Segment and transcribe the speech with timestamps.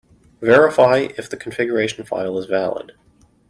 [0.41, 2.93] Verify if the configuration file is valid.